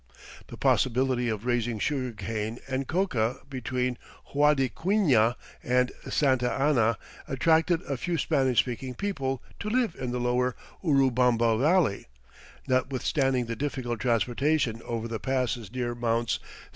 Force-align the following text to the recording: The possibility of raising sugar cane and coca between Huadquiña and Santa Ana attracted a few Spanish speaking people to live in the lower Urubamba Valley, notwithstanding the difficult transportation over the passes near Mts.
The 0.47 0.57
possibility 0.57 1.29
of 1.29 1.45
raising 1.45 1.77
sugar 1.77 2.11
cane 2.11 2.57
and 2.67 2.87
coca 2.87 3.37
between 3.47 3.99
Huadquiña 4.33 5.35
and 5.61 5.91
Santa 6.09 6.51
Ana 6.51 6.97
attracted 7.27 7.83
a 7.83 7.97
few 7.97 8.17
Spanish 8.17 8.57
speaking 8.61 8.95
people 8.95 9.43
to 9.59 9.69
live 9.69 9.93
in 9.93 10.09
the 10.09 10.17
lower 10.19 10.55
Urubamba 10.83 11.55
Valley, 11.59 12.07
notwithstanding 12.67 13.45
the 13.45 13.55
difficult 13.55 13.99
transportation 13.99 14.81
over 14.85 15.07
the 15.07 15.19
passes 15.19 15.71
near 15.71 15.93
Mts. 15.95 16.39